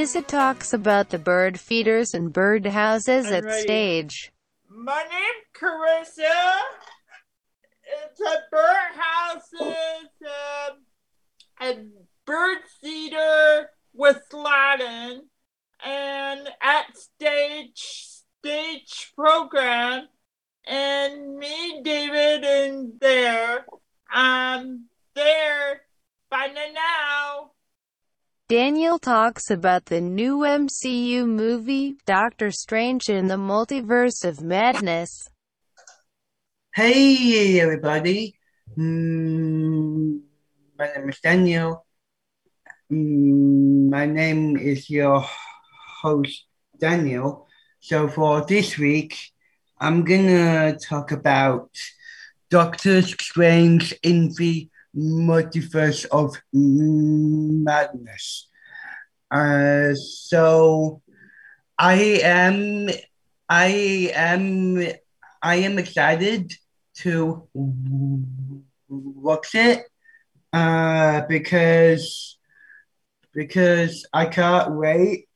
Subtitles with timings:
[0.00, 3.60] Lisa talks about the bird feeders and bird houses I'm at ready.
[3.60, 4.32] stage.
[4.66, 6.56] My name Carissa.
[7.84, 10.06] It's a birdhouses,
[10.70, 10.78] um,
[11.60, 11.84] a
[12.24, 15.28] bird feeder with Latin,
[15.84, 20.08] and at stage stage program,
[20.66, 23.66] and me, David, and there,
[24.14, 25.82] um, there,
[26.30, 27.50] by now.
[28.50, 35.30] Daniel talks about the new MCU movie, Doctor Strange in the Multiverse of Madness.
[36.74, 38.34] Hey everybody,
[38.76, 40.18] mm,
[40.76, 41.86] my name is Daniel.
[42.90, 45.24] Mm, my name is your
[46.02, 47.46] host Daniel.
[47.78, 49.30] So for this week,
[49.78, 51.70] I'm gonna talk about
[52.50, 58.48] Doctor Strange in the Multiverse of Madness.
[59.30, 61.02] Uh, so
[61.78, 62.88] I am,
[63.48, 64.78] I am
[65.42, 66.52] I am excited
[66.96, 67.48] to
[68.88, 69.86] watch it
[70.52, 72.38] uh, because
[73.32, 75.28] because I can't wait.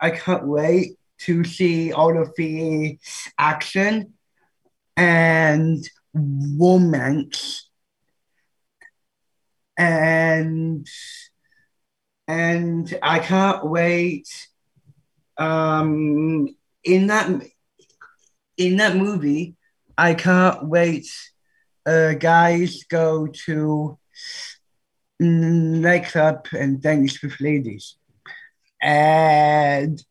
[0.00, 2.98] I can't wait to see all of the
[3.38, 4.14] action
[4.96, 7.68] and romance
[9.76, 10.86] and
[12.28, 14.28] and I can't wait
[15.38, 16.48] um
[16.84, 17.28] in that
[18.56, 19.56] in that movie,
[19.96, 21.06] I can't wait.
[21.84, 23.98] Uh, guys go to
[25.20, 27.96] nightclub and dance with ladies,
[28.80, 30.02] and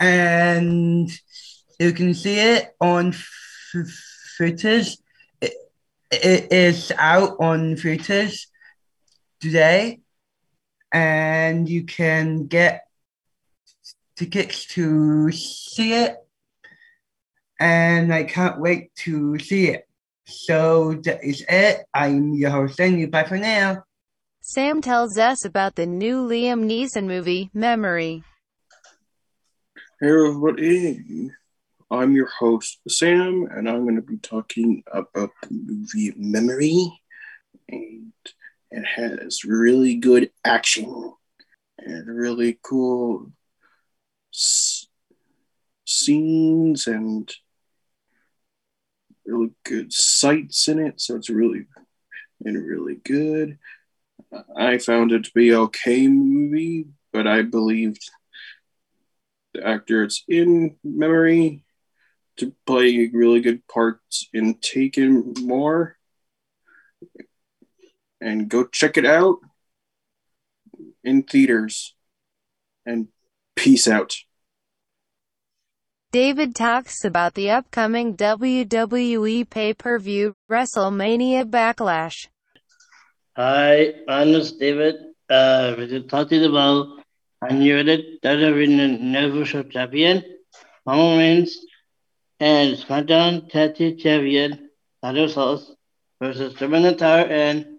[0.00, 1.10] and
[1.78, 3.28] you can see it on f-
[4.38, 4.98] theaters.
[6.10, 8.48] It, it is out on theaters
[9.40, 10.00] today,
[10.92, 12.82] and you can get
[14.16, 16.16] tickets to see it
[17.58, 19.88] and I can't wait to see it.
[20.26, 21.86] So that is it.
[21.94, 23.08] I'm your host, Daniel.
[23.10, 23.84] Bye for now.
[24.40, 28.24] Sam tells us about the new Liam Neeson movie, Memory.
[30.00, 31.30] Hey everybody,
[31.90, 37.00] I'm your host Sam, and I'm going to be talking about the movie Memory,
[37.68, 38.12] and
[38.70, 41.12] it has really good action
[41.78, 43.32] and really cool
[44.34, 44.88] s-
[45.84, 47.32] scenes and
[49.26, 51.00] really good sights in it.
[51.00, 51.66] So it's really
[52.44, 53.58] and really good.
[54.56, 58.10] I found it to be okay movie, but I believed
[59.54, 61.62] the actor it's in memory
[62.38, 65.96] to play really good parts in Taken more.
[68.20, 69.38] And go check it out
[71.04, 71.94] in theaters.
[72.84, 73.08] And
[73.54, 74.16] peace out.
[76.12, 82.28] David talks about the upcoming WWE pay-per-view, WrestleMania Backlash.
[83.36, 84.94] Hi, my name is David.
[85.28, 87.04] Uh, we're talking about
[87.42, 90.24] unrated WWE Universal Champion,
[90.86, 91.65] Roman Reigns,
[92.40, 94.70] and SmackDown Tag Team Champion,
[95.02, 95.72] Tyler Sauce
[96.20, 97.78] versus the Minotaur and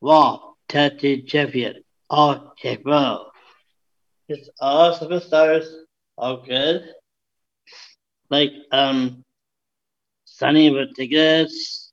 [0.00, 3.30] Raw Tag Team Champion, all April.
[4.28, 5.66] It's all superstars,
[6.16, 6.82] all good.
[8.30, 9.24] Like, um,
[10.24, 11.92] Sunny tickets,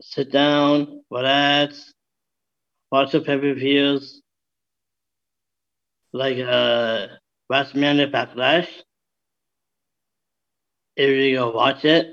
[0.00, 1.92] sit down, relax,
[2.90, 4.20] watch the pay-per-views,
[6.12, 7.06] like uh
[7.50, 8.68] WrestleMania Backlash.
[10.96, 12.06] If you go watch it,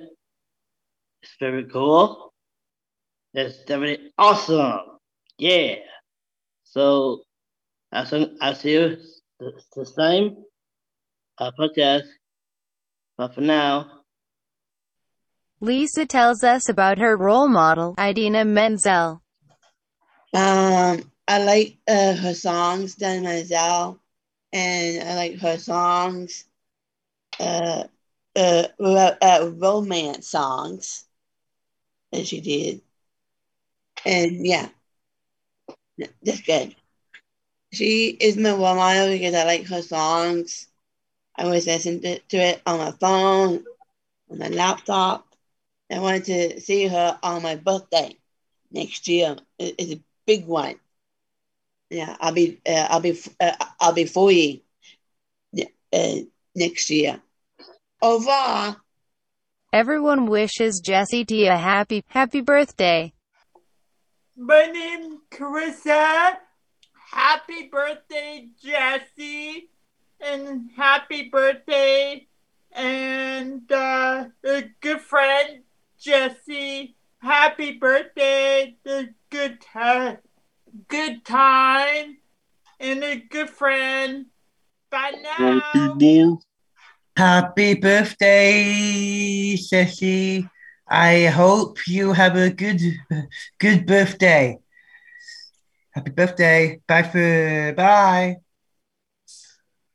[1.21, 2.33] it's very cool.
[3.33, 4.79] It's definitely awesome.
[5.37, 5.75] Yeah.
[6.63, 7.23] So
[7.91, 8.97] I see, I see you
[9.39, 10.37] this, this time.
[11.37, 12.07] Uh, podcast.
[13.17, 14.03] But for now,
[15.61, 19.21] Lisa tells us about her role model, Idina Menzel.
[20.33, 23.99] Um, I like uh, her songs, Dan Mazel,
[24.53, 26.45] and I like her songs,
[27.39, 27.83] uh,
[28.35, 31.05] uh, ro- uh, romance songs
[32.11, 32.81] that she did.
[34.05, 34.69] And yeah,
[36.23, 36.75] that's good.
[37.73, 40.67] She is my role model because I like her songs.
[41.37, 43.63] I always listen to, to it on my phone,
[44.31, 45.25] on my laptop.
[45.91, 48.15] I wanted to see her on my birthday
[48.71, 49.37] next year.
[49.59, 50.75] It- It's a big one.
[51.89, 54.63] Yeah, I'll be uh, I'll be uh, I'll be forty
[55.93, 56.15] uh,
[56.55, 57.21] next year.
[58.01, 58.77] Au revoir.
[59.73, 63.13] Everyone wishes Jessie T a happy, happy birthday.
[64.35, 66.37] My name Carissa.
[67.11, 69.69] happy birthday, Jesse,
[70.21, 72.27] and happy birthday,
[72.71, 75.63] and uh, a good friend,
[75.99, 76.95] Jesse.
[77.21, 80.19] Happy birthday, the good time,
[80.87, 82.17] good time,
[82.79, 84.27] and a good friend.
[84.89, 86.39] Bye now.
[87.19, 90.47] Happy birthday, Ceci.
[90.87, 92.79] I hope you have a good
[93.59, 94.57] good birthday.
[95.91, 96.79] Happy birthday.
[96.87, 98.37] Bye for bye.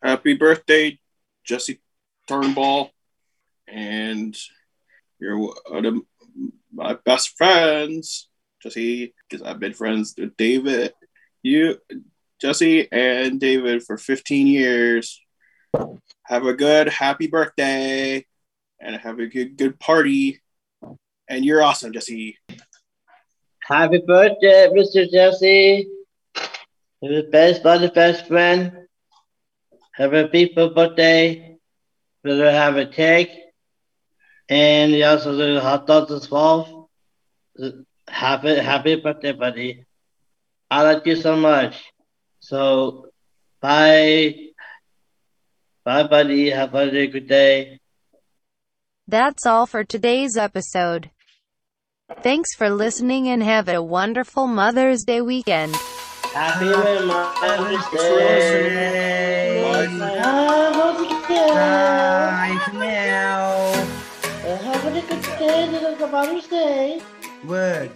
[0.02, 1.00] Happy birthday,
[1.44, 1.80] Jesse
[2.28, 2.90] Turnbull.
[3.68, 4.36] And
[5.18, 5.94] you're one of
[6.74, 8.28] my best friends,
[8.62, 10.92] Jesse, because I've been friends with David,
[11.42, 11.78] you,
[12.38, 15.23] Jesse, and David for 15 years.
[16.24, 18.24] Have a good, happy birthday,
[18.80, 20.40] and have a good, good party.
[21.28, 22.38] And you're awesome, Jesse.
[23.62, 25.10] Happy birthday, Mr.
[25.10, 25.88] Jesse.
[27.00, 28.72] You're the best, my best friend.
[29.92, 31.56] Have a beautiful birthday.
[32.22, 33.30] We'll have a cake.
[34.48, 36.90] And we also do hot dogs as well.
[38.08, 39.84] Happy, happy birthday, buddy.
[40.70, 41.82] I like you so much.
[42.40, 43.08] So,
[43.60, 44.43] bye.
[45.84, 46.50] Bye, buddy.
[46.50, 47.78] Have a good day.
[49.06, 51.10] That's all for today's episode.
[52.22, 55.76] Thanks for listening and have a wonderful Mother's Day weekend.
[56.32, 59.62] Happy Mother's Thanks for Day.
[59.62, 60.18] listening.
[60.20, 61.54] How's it going?
[61.54, 63.72] Bye for now.
[64.56, 65.68] Have a good day.
[65.70, 67.02] This is Mother's Day.
[67.44, 67.90] Word.